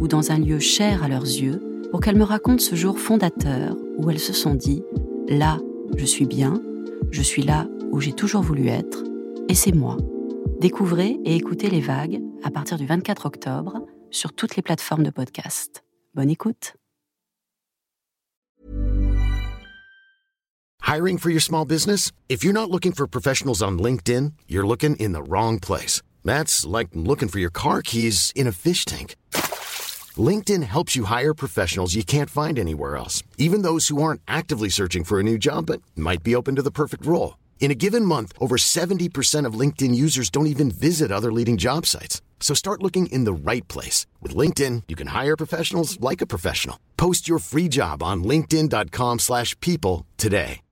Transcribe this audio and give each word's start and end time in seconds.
ou 0.00 0.08
dans 0.08 0.32
un 0.32 0.38
lieu 0.38 0.58
cher 0.58 1.04
à 1.04 1.08
leurs 1.08 1.22
yeux 1.24 1.62
pour 1.90 2.00
qu'elles 2.00 2.16
me 2.16 2.24
racontent 2.24 2.62
ce 2.62 2.74
jour 2.74 2.98
fondateur 2.98 3.76
où 3.98 4.10
elles 4.10 4.18
se 4.18 4.32
sont 4.32 4.54
dit⁇ 4.54 4.82
Là, 5.38 5.58
je 5.96 6.04
suis 6.04 6.26
bien, 6.26 6.60
je 7.10 7.22
suis 7.22 7.42
là 7.42 7.68
où 7.92 8.00
j'ai 8.00 8.12
toujours 8.12 8.42
voulu 8.42 8.68
être, 8.68 9.04
et 9.48 9.54
c'est 9.54 9.74
moi. 9.74 9.96
Découvrez 10.60 11.18
et 11.24 11.36
écoutez 11.36 11.70
les 11.70 11.80
vagues 11.80 12.20
à 12.42 12.50
partir 12.50 12.78
du 12.78 12.86
24 12.86 13.26
octobre 13.26 13.86
sur 14.10 14.32
toutes 14.32 14.56
les 14.56 14.62
plateformes 14.62 15.04
de 15.04 15.10
podcast. 15.10 15.84
Bonne 16.14 16.30
écoute. 16.30 16.74
Hiring 20.82 21.18
for 21.18 21.30
your 21.30 21.40
small 21.40 21.64
business? 21.64 22.10
If 22.28 22.42
you're 22.42 22.52
not 22.52 22.68
looking 22.68 22.92
for 22.92 23.06
professionals 23.06 23.62
on 23.62 23.78
LinkedIn, 23.78 24.32
you're 24.48 24.66
looking 24.66 24.96
in 24.96 25.12
the 25.12 25.22
wrong 25.22 25.60
place. 25.60 26.02
That's 26.24 26.66
like 26.66 26.88
looking 26.94 27.28
for 27.28 27.38
your 27.38 27.52
car 27.52 27.80
keys 27.80 28.32
in 28.34 28.48
a 28.48 28.52
fish 28.52 28.84
tank. 28.84 29.14
LinkedIn 30.18 30.64
helps 30.64 30.96
you 30.96 31.04
hire 31.04 31.34
professionals 31.34 31.94
you 31.94 32.02
can't 32.02 32.28
find 32.28 32.58
anywhere 32.58 32.96
else, 32.96 33.22
even 33.38 33.62
those 33.62 33.86
who 33.86 34.02
aren't 34.02 34.22
actively 34.26 34.68
searching 34.68 35.04
for 35.04 35.20
a 35.20 35.22
new 35.22 35.38
job 35.38 35.66
but 35.66 35.80
might 35.94 36.24
be 36.24 36.34
open 36.34 36.56
to 36.56 36.62
the 36.62 36.72
perfect 36.72 37.06
role. 37.06 37.38
In 37.60 37.70
a 37.70 37.76
given 37.76 38.04
month, 38.04 38.32
over 38.40 38.56
70% 38.56 39.46
of 39.46 39.54
LinkedIn 39.54 39.94
users 39.94 40.30
don't 40.30 40.48
even 40.48 40.72
visit 40.72 41.12
other 41.12 41.30
leading 41.30 41.56
job 41.56 41.86
sites. 41.86 42.20
So 42.40 42.52
start 42.54 42.82
looking 42.82 43.06
in 43.12 43.24
the 43.24 43.32
right 43.32 43.66
place. 43.68 44.06
With 44.20 44.34
LinkedIn, 44.34 44.84
you 44.88 44.96
can 44.96 45.08
hire 45.08 45.36
professionals 45.36 46.00
like 46.00 46.20
a 46.20 46.26
professional. 46.26 46.80
Post 46.96 47.28
your 47.28 47.38
free 47.38 47.68
job 47.68 48.02
on 48.02 48.24
linkedin.com 48.24 49.20
slash 49.20 49.54
people 49.60 50.06
today. 50.16 50.62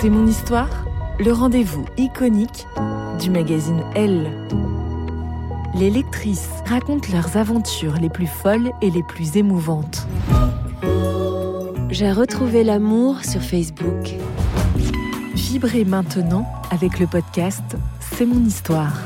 C'est 0.00 0.10
mon 0.10 0.26
histoire, 0.26 0.84
le 1.20 1.30
rendez-vous 1.30 1.86
iconique 1.96 2.66
du 3.20 3.30
magazine 3.30 3.84
Elle. 3.94 4.32
Les 5.74 5.88
lectrices 5.88 6.50
racontent 6.66 7.08
leurs 7.12 7.38
aventures 7.38 7.94
les 7.94 8.10
plus 8.10 8.26
folles 8.26 8.72
et 8.82 8.90
les 8.90 9.02
plus 9.02 9.38
émouvantes. 9.38 10.06
J'ai 11.88 12.12
retrouvé 12.12 12.62
l'amour 12.62 13.24
sur 13.24 13.40
Facebook. 13.40 14.14
Vibrez 15.34 15.86
maintenant 15.86 16.46
avec 16.70 16.98
le 16.98 17.06
podcast 17.06 17.64
C'est 18.00 18.26
mon 18.26 18.44
histoire. 18.44 18.98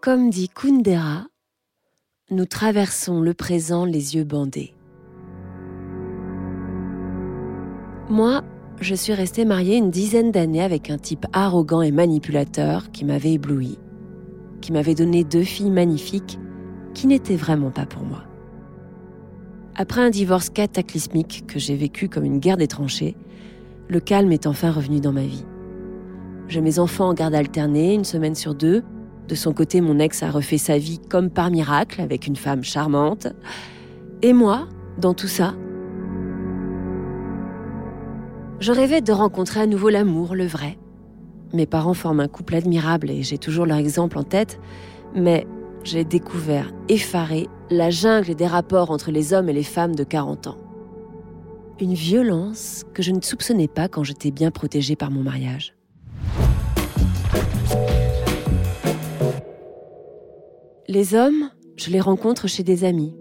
Comme 0.00 0.28
dit 0.28 0.48
Kundera, 0.48 1.26
nous 2.30 2.46
traversons 2.46 3.20
le 3.20 3.32
présent 3.32 3.84
les 3.84 4.16
yeux 4.16 4.24
bandés. 4.24 4.74
Moi, 8.08 8.42
je 8.82 8.94
suis 8.94 9.14
restée 9.14 9.44
mariée 9.44 9.76
une 9.76 9.90
dizaine 9.90 10.32
d'années 10.32 10.62
avec 10.62 10.90
un 10.90 10.98
type 10.98 11.26
arrogant 11.32 11.82
et 11.82 11.92
manipulateur 11.92 12.90
qui 12.90 13.04
m'avait 13.04 13.34
ébloui, 13.34 13.78
qui 14.60 14.72
m'avait 14.72 14.94
donné 14.94 15.24
deux 15.24 15.44
filles 15.44 15.70
magnifiques 15.70 16.38
qui 16.92 17.06
n'étaient 17.06 17.36
vraiment 17.36 17.70
pas 17.70 17.86
pour 17.86 18.02
moi. 18.02 18.24
Après 19.76 20.02
un 20.02 20.10
divorce 20.10 20.50
cataclysmique 20.50 21.44
que 21.46 21.58
j'ai 21.58 21.76
vécu 21.76 22.08
comme 22.08 22.24
une 22.24 22.40
guerre 22.40 22.56
des 22.56 22.66
tranchées, 22.66 23.16
le 23.88 24.00
calme 24.00 24.32
est 24.32 24.46
enfin 24.46 24.70
revenu 24.70 25.00
dans 25.00 25.12
ma 25.12 25.24
vie. 25.24 25.46
J'ai 26.48 26.60
mes 26.60 26.78
enfants 26.78 27.08
en 27.08 27.14
garde 27.14 27.34
alternée, 27.34 27.94
une 27.94 28.04
semaine 28.04 28.34
sur 28.34 28.54
deux. 28.54 28.82
De 29.28 29.34
son 29.34 29.52
côté, 29.52 29.80
mon 29.80 29.98
ex 29.98 30.22
a 30.22 30.30
refait 30.30 30.58
sa 30.58 30.76
vie 30.76 30.98
comme 30.98 31.30
par 31.30 31.50
miracle 31.50 32.00
avec 32.00 32.26
une 32.26 32.36
femme 32.36 32.64
charmante. 32.64 33.28
Et 34.20 34.32
moi, 34.32 34.68
dans 34.98 35.14
tout 35.14 35.28
ça, 35.28 35.54
je 38.62 38.70
rêvais 38.70 39.00
de 39.00 39.10
rencontrer 39.10 39.58
à 39.58 39.66
nouveau 39.66 39.88
l'amour, 39.88 40.36
le 40.36 40.46
vrai. 40.46 40.78
Mes 41.52 41.66
parents 41.66 41.94
forment 41.94 42.20
un 42.20 42.28
couple 42.28 42.54
admirable 42.54 43.10
et 43.10 43.24
j'ai 43.24 43.36
toujours 43.36 43.66
leur 43.66 43.76
exemple 43.76 44.16
en 44.16 44.22
tête, 44.22 44.60
mais 45.16 45.48
j'ai 45.82 46.04
découvert, 46.04 46.72
effaré, 46.88 47.48
la 47.70 47.90
jungle 47.90 48.36
des 48.36 48.46
rapports 48.46 48.92
entre 48.92 49.10
les 49.10 49.32
hommes 49.32 49.48
et 49.48 49.52
les 49.52 49.64
femmes 49.64 49.96
de 49.96 50.04
40 50.04 50.46
ans. 50.46 50.56
Une 51.80 51.94
violence 51.94 52.84
que 52.94 53.02
je 53.02 53.10
ne 53.10 53.20
soupçonnais 53.20 53.66
pas 53.66 53.88
quand 53.88 54.04
j'étais 54.04 54.30
bien 54.30 54.52
protégée 54.52 54.94
par 54.94 55.10
mon 55.10 55.24
mariage. 55.24 55.74
Les 60.86 61.14
hommes, 61.16 61.50
je 61.74 61.90
les 61.90 62.00
rencontre 62.00 62.46
chez 62.46 62.62
des 62.62 62.84
amis, 62.84 63.16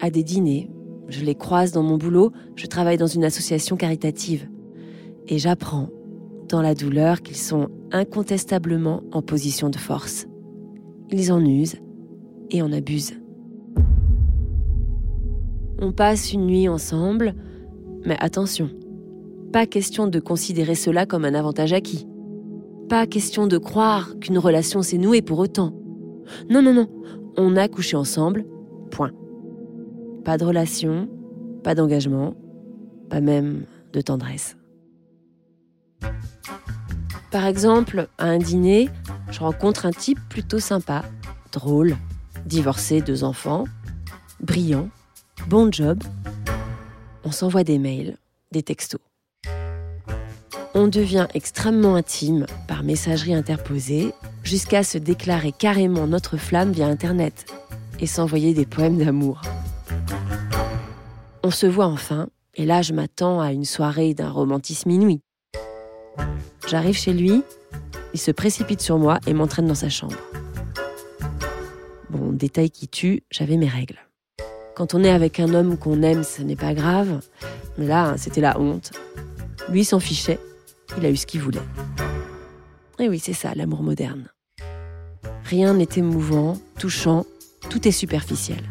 à 0.00 0.08
des 0.08 0.22
dîners, 0.22 0.70
je 1.08 1.22
les 1.22 1.34
croise 1.34 1.70
dans 1.70 1.82
mon 1.82 1.98
boulot, 1.98 2.32
je 2.54 2.66
travaille 2.66 2.96
dans 2.96 3.06
une 3.06 3.24
association 3.24 3.76
caritative 3.76 4.48
et 5.28 5.38
j'apprends, 5.38 5.88
dans 6.48 6.62
la 6.62 6.74
douleur, 6.74 7.22
qu'ils 7.22 7.36
sont 7.36 7.68
incontestablement 7.92 9.02
en 9.12 9.22
position 9.22 9.68
de 9.68 9.76
force. 9.76 10.26
Ils 11.10 11.32
en 11.32 11.44
usent 11.44 11.80
et 12.50 12.62
en 12.62 12.72
abusent. 12.72 13.18
On 15.80 15.92
passe 15.92 16.32
une 16.32 16.46
nuit 16.46 16.68
ensemble, 16.68 17.34
mais 18.04 18.16
attention, 18.20 18.70
pas 19.52 19.66
question 19.66 20.06
de 20.06 20.20
considérer 20.20 20.74
cela 20.74 21.06
comme 21.06 21.24
un 21.24 21.34
avantage 21.34 21.72
acquis. 21.72 22.06
Pas 22.88 23.06
question 23.06 23.46
de 23.46 23.58
croire 23.58 24.18
qu'une 24.20 24.38
relation 24.38 24.82
s'est 24.82 24.98
nouée 24.98 25.22
pour 25.22 25.38
autant. 25.38 25.72
Non, 26.50 26.62
non, 26.62 26.72
non, 26.72 26.88
on 27.36 27.56
a 27.56 27.68
couché 27.68 27.96
ensemble, 27.96 28.44
point. 28.90 29.12
Pas 30.24 30.38
de 30.38 30.44
relation, 30.44 31.08
pas 31.62 31.74
d'engagement, 31.74 32.34
pas 33.10 33.20
même 33.20 33.64
de 33.92 34.00
tendresse. 34.00 34.56
Par 37.30 37.46
exemple, 37.46 38.08
à 38.18 38.26
un 38.26 38.38
dîner, 38.38 38.88
je 39.30 39.40
rencontre 39.40 39.86
un 39.86 39.90
type 39.90 40.18
plutôt 40.28 40.58
sympa, 40.58 41.04
drôle, 41.52 41.96
divorcé, 42.46 43.00
deux 43.00 43.24
enfants, 43.24 43.64
brillant, 44.40 44.88
bon 45.48 45.70
job. 45.70 46.02
On 47.24 47.32
s'envoie 47.32 47.64
des 47.64 47.78
mails, 47.78 48.16
des 48.52 48.62
textos. 48.62 49.00
On 50.74 50.88
devient 50.88 51.26
extrêmement 51.34 51.94
intime 51.94 52.46
par 52.68 52.82
messagerie 52.82 53.34
interposée 53.34 54.12
jusqu'à 54.44 54.84
se 54.84 54.98
déclarer 54.98 55.52
carrément 55.52 56.06
notre 56.06 56.36
flamme 56.36 56.72
via 56.72 56.86
Internet 56.86 57.46
et 57.98 58.06
s'envoyer 58.06 58.54
des 58.54 58.66
poèmes 58.66 58.98
d'amour. 58.98 59.40
On 61.42 61.50
se 61.50 61.66
voit 61.66 61.86
enfin, 61.86 62.28
et 62.54 62.66
là 62.66 62.82
je 62.82 62.92
m'attends 62.92 63.40
à 63.40 63.52
une 63.52 63.64
soirée 63.64 64.14
d'un 64.14 64.30
romantisme 64.30 64.90
inouï. 64.90 65.20
J'arrive 66.68 66.96
chez 66.96 67.12
lui, 67.12 67.42
il 68.14 68.20
se 68.20 68.30
précipite 68.30 68.80
sur 68.80 68.98
moi 68.98 69.18
et 69.26 69.34
m'entraîne 69.34 69.66
dans 69.66 69.74
sa 69.74 69.88
chambre. 69.88 70.16
Bon, 72.10 72.32
détail 72.32 72.70
qui 72.70 72.88
tue, 72.88 73.22
j'avais 73.30 73.56
mes 73.56 73.68
règles. 73.68 73.98
Quand 74.74 74.94
on 74.94 75.04
est 75.04 75.10
avec 75.10 75.40
un 75.40 75.54
homme 75.54 75.78
qu'on 75.78 76.02
aime, 76.02 76.24
ce 76.24 76.42
n'est 76.42 76.56
pas 76.56 76.74
grave, 76.74 77.20
mais 77.78 77.86
là, 77.86 78.14
c'était 78.16 78.40
la 78.40 78.58
honte. 78.60 78.92
Lui 79.70 79.84
s'en 79.84 80.00
fichait, 80.00 80.38
il 80.98 81.06
a 81.06 81.10
eu 81.10 81.16
ce 81.16 81.26
qu'il 81.26 81.40
voulait. 81.40 81.60
Et 82.98 83.08
oui, 83.08 83.18
c'est 83.18 83.32
ça, 83.32 83.52
l'amour 83.54 83.82
moderne. 83.82 84.28
Rien 85.44 85.74
n'est 85.74 85.88
émouvant, 85.96 86.58
touchant, 86.78 87.24
tout 87.70 87.86
est 87.86 87.92
superficiel. 87.92 88.62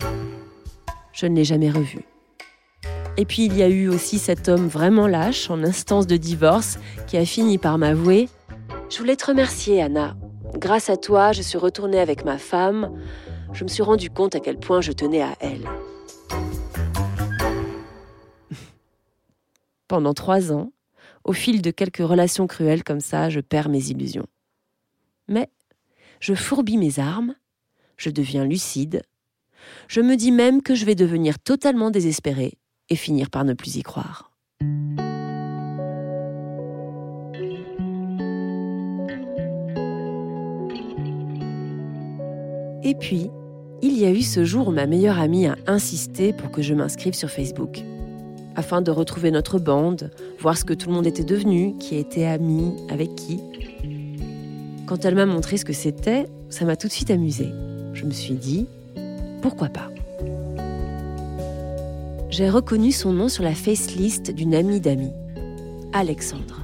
Je 1.14 1.26
ne 1.26 1.36
l'ai 1.36 1.46
jamais 1.46 1.70
revu. 1.70 2.06
Et 3.18 3.24
puis 3.24 3.46
il 3.46 3.56
y 3.56 3.64
a 3.64 3.70
eu 3.70 3.88
aussi 3.88 4.20
cet 4.20 4.50
homme 4.50 4.68
vraiment 4.68 5.08
lâche, 5.08 5.50
en 5.50 5.64
instance 5.64 6.06
de 6.06 6.18
divorce, 6.18 6.78
qui 7.08 7.16
a 7.16 7.26
fini 7.26 7.58
par 7.58 7.78
m'avouer 7.78 8.28
Je 8.90 8.98
voulais 8.98 9.16
te 9.16 9.28
remercier, 9.28 9.82
Anna. 9.82 10.18
Grâce 10.56 10.90
à 10.90 10.98
toi, 10.98 11.32
je 11.32 11.42
suis 11.42 11.58
retournée 11.58 12.00
avec 12.00 12.26
ma 12.26 12.38
femme. 12.38 12.92
Je 13.54 13.64
me 13.64 13.70
suis 13.70 13.84
rendu 13.84 14.10
compte 14.10 14.36
à 14.36 14.42
quel 14.42 14.60
point 14.60 14.82
je 14.82 14.92
tenais 14.92 15.22
à 15.22 15.34
elle. 15.40 15.66
Pendant 19.88 20.14
trois 20.14 20.52
ans, 20.52 20.74
au 21.24 21.32
fil 21.32 21.62
de 21.62 21.72
quelques 21.72 22.06
relations 22.06 22.48
cruelles 22.48 22.84
comme 22.84 23.00
ça, 23.00 23.30
je 23.30 23.40
perds 23.40 23.70
mes 23.70 23.92
illusions. 23.92 24.28
Mais 25.30 25.50
je 26.20 26.34
fourbis 26.34 26.78
mes 26.78 27.00
armes, 27.00 27.36
je 27.96 28.10
deviens 28.10 28.44
lucide, 28.44 29.04
je 29.88 30.02
me 30.02 30.18
dis 30.18 30.32
même 30.32 30.62
que 30.62 30.76
je 30.76 30.86
vais 30.86 30.96
devenir 30.96 31.40
totalement 31.40 31.92
désespérée 31.92 32.58
et 32.90 32.96
finir 32.96 33.30
par 33.30 33.46
ne 33.46 33.54
plus 33.54 33.76
y 33.78 33.84
croire. 33.84 34.32
Et 42.84 42.94
puis, 42.94 43.32
il 43.82 43.98
y 43.98 44.06
a 44.06 44.12
eu 44.12 44.22
ce 44.22 44.46
jour 44.46 44.68
où 44.68 44.72
ma 44.72 44.86
meilleure 44.86 45.20
amie 45.20 45.48
a 45.48 45.56
insisté 45.66 46.34
pour 46.34 46.52
que 46.52 46.62
je 46.62 46.74
m'inscrive 46.74 47.14
sur 47.14 47.30
Facebook. 47.30 47.84
Afin 48.56 48.82
de 48.82 48.92
retrouver 48.92 49.32
notre 49.32 49.60
bande, 49.60 50.12
voir 50.40 50.58
ce 50.58 50.64
que 50.64 50.74
tout 50.74 50.90
le 50.90 50.96
monde 50.96 51.08
était 51.08 51.24
devenu, 51.24 51.76
qui 51.78 51.96
était 51.96 52.26
ami, 52.26 52.74
avec 52.90 53.16
qui. 53.16 53.40
Quand 54.86 55.04
elle 55.04 55.16
m'a 55.16 55.26
montré 55.26 55.58
ce 55.58 55.66
que 55.66 55.74
c'était, 55.74 56.28
ça 56.50 56.64
m'a 56.66 56.76
tout 56.76 56.88
de 56.88 56.94
suite 56.94 57.10
amusée. 57.10 57.50
Je 57.94 58.06
me 58.06 58.12
suis 58.12 58.36
dit, 58.36 58.68
pourquoi 59.42 59.70
pas? 59.70 59.90
J'ai 62.38 62.50
reconnu 62.50 62.92
son 62.92 63.14
nom 63.14 63.30
sur 63.30 63.46
la 63.46 63.56
face 63.56 63.96
list 63.96 64.30
d'une 64.30 64.54
amie 64.56 64.82
d'amis, 64.82 65.14
Alexandre. 65.94 66.60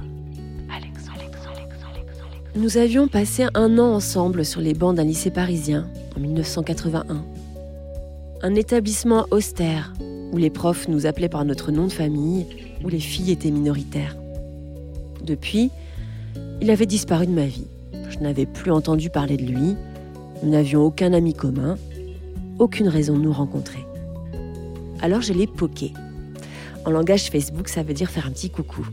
Nous 2.54 2.76
avions 2.76 3.08
passé 3.08 3.46
un 3.54 3.78
an 3.78 3.94
ensemble 3.94 4.44
sur 4.44 4.60
les 4.60 4.74
bancs 4.74 4.94
d'un 4.94 5.04
lycée 5.04 5.30
parisien 5.30 5.88
en 6.14 6.20
1981. 6.20 7.24
Un 8.42 8.54
établissement 8.54 9.24
austère 9.30 9.94
où 10.32 10.36
les 10.36 10.50
profs 10.50 10.88
nous 10.88 11.06
appelaient 11.06 11.30
par 11.30 11.46
notre 11.46 11.72
nom 11.72 11.86
de 11.86 11.92
famille, 11.92 12.44
où 12.84 12.90
les 12.90 13.00
filles 13.00 13.30
étaient 13.30 13.50
minoritaires. 13.50 14.18
Depuis, 15.24 15.70
il 16.60 16.70
avait 16.70 16.84
disparu 16.84 17.26
de 17.26 17.32
ma 17.32 17.46
vie. 17.46 17.68
Je 18.10 18.18
n'avais 18.18 18.44
plus 18.44 18.72
entendu 18.72 19.08
parler 19.08 19.38
de 19.38 19.46
lui. 19.46 19.74
Nous 20.42 20.50
n'avions 20.50 20.82
aucun 20.82 21.14
ami 21.14 21.32
commun, 21.32 21.78
aucune 22.58 22.88
raison 22.88 23.16
de 23.16 23.22
nous 23.22 23.32
rencontrer. 23.32 23.86
Alors 25.02 25.20
je 25.20 25.32
l'ai 25.32 25.46
poqué. 25.46 25.92
En 26.86 26.90
langage 26.90 27.28
Facebook, 27.28 27.68
ça 27.68 27.82
veut 27.82 27.92
dire 27.92 28.10
faire 28.10 28.26
un 28.26 28.30
petit 28.30 28.50
coucou. 28.50 28.86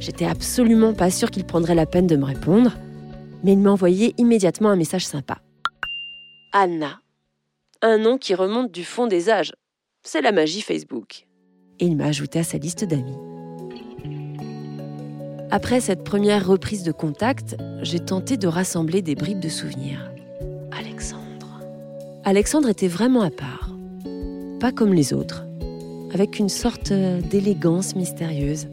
J'étais 0.00 0.24
absolument 0.26 0.94
pas 0.94 1.10
sûre 1.10 1.30
qu'il 1.30 1.44
prendrait 1.44 1.74
la 1.74 1.86
peine 1.86 2.06
de 2.06 2.16
me 2.16 2.24
répondre, 2.24 2.72
mais 3.44 3.52
il 3.52 3.58
m'a 3.58 3.70
envoyé 3.70 4.14
immédiatement 4.18 4.70
un 4.70 4.76
message 4.76 5.06
sympa. 5.06 5.38
Anna. 6.52 7.00
Un 7.82 7.98
nom 7.98 8.16
qui 8.16 8.34
remonte 8.34 8.72
du 8.72 8.84
fond 8.84 9.06
des 9.06 9.28
âges. 9.28 9.52
C'est 10.02 10.22
la 10.22 10.32
magie 10.32 10.60
Facebook. 10.60 11.26
Et 11.78 11.86
il 11.86 11.96
m'a 11.96 12.06
ajouté 12.06 12.38
à 12.38 12.44
sa 12.44 12.58
liste 12.58 12.84
d'amis. 12.84 13.16
Après 15.50 15.80
cette 15.80 16.02
première 16.02 16.46
reprise 16.46 16.82
de 16.82 16.92
contact, 16.92 17.56
j'ai 17.82 18.00
tenté 18.00 18.36
de 18.36 18.46
rassembler 18.46 19.02
des 19.02 19.14
bribes 19.14 19.40
de 19.40 19.48
souvenirs. 19.48 20.10
Alexandre. 20.70 21.60
Alexandre 22.24 22.68
était 22.68 22.88
vraiment 22.88 23.22
à 23.22 23.30
part. 23.30 23.61
Pas 24.62 24.70
comme 24.70 24.94
les 24.94 25.12
autres, 25.12 25.44
avec 26.14 26.38
une 26.38 26.48
sorte 26.48 26.92
d'élégance 26.92 27.96
mystérieuse. 27.96 28.68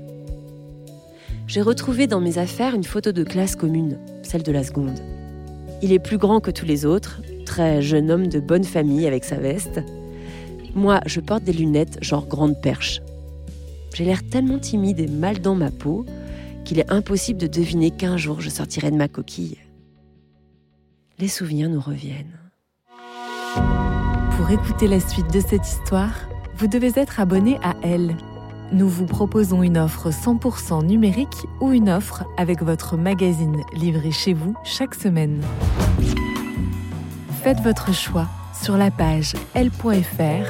J'ai 1.48 1.64
retrouvé 1.64 2.06
dans 2.06 2.22
mes 2.22 2.38
affaires 2.38 2.76
une 2.76 2.84
photo 2.84 3.12
de 3.12 3.24
classe 3.24 3.56
commune, 3.56 3.98
celle 4.22 4.44
de 4.44 4.52
la 4.52 4.64
seconde. 4.64 5.00
Il 5.82 5.92
est 5.92 5.98
plus 5.98 6.20
grand 6.20 6.42
que 6.42 6.52
tous 6.52 6.68
les 6.68 6.86
autres, 6.86 7.24
très 7.44 7.82
jeune 7.82 8.12
homme 8.12 8.28
de 8.28 8.40
bonne 8.40 8.66
famille 8.66 9.08
avec 9.08 9.24
sa 9.24 9.38
veste. 9.38 9.80
Moi, 10.76 11.02
je 11.08 11.22
porte 11.22 11.44
des 11.44 11.54
lunettes 11.54 11.98
genre 12.04 12.28
grande 12.28 12.62
perche. 12.62 13.02
J'ai 13.96 14.06
l'air 14.06 14.22
tellement 14.30 14.60
timide 14.60 15.00
et 15.00 15.08
mal 15.08 15.40
dans 15.40 15.56
ma 15.56 15.72
peau 15.72 16.06
qu'il 16.66 16.78
est 16.78 16.92
impossible 16.92 17.40
de 17.40 17.48
deviner 17.48 17.90
qu'un 17.90 18.16
jour 18.16 18.42
je 18.42 18.52
sortirai 18.52 18.92
de 18.92 18.96
ma 18.96 19.08
coquille. 19.08 19.58
Les 21.18 21.30
souvenirs 21.30 21.68
nous 21.68 21.82
reviennent. 21.82 22.49
Pour 24.50 24.60
écouter 24.60 24.88
la 24.88 25.00
suite 25.00 25.32
de 25.32 25.42
cette 25.42 25.68
histoire, 25.68 26.28
vous 26.56 26.66
devez 26.66 26.92
être 26.96 27.20
abonné 27.20 27.60
à 27.62 27.76
Elle. 27.84 28.16
Nous 28.72 28.90
vous 28.90 29.06
proposons 29.06 29.62
une 29.62 29.78
offre 29.78 30.10
100% 30.10 30.88
numérique 30.88 31.46
ou 31.62 31.72
une 31.72 31.88
offre 31.88 32.26
avec 32.36 32.64
votre 32.64 32.98
magazine 32.98 33.62
livré 33.74 34.10
chez 34.10 34.34
vous 34.34 34.56
chaque 34.64 34.96
semaine. 34.96 35.44
Faites 37.44 37.60
votre 37.60 37.94
choix 37.94 38.26
sur 38.60 38.76
la 38.76 38.90
page 38.90 39.36
l.fr 39.54 40.50